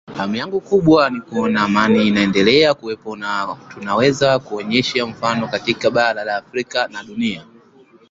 hamu 0.17 0.35
yangu 0.35 0.61
kubwa 0.61 1.09
ni 1.09 1.21
kuona 1.21 1.61
amani 1.61 2.07
inaendelea 2.07 2.73
kuwepo 2.73 3.15
na 3.15 3.57
tunaweza 3.73 4.39
kuonyesha 4.39 5.05
mfano 5.05 5.47
katika 5.47 5.91
bara 5.91 6.23
la 6.23 6.35
Afrika 6.37 6.87
na 6.87 7.03
dunia 7.03 7.45